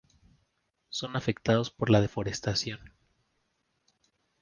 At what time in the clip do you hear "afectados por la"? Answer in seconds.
1.15-2.01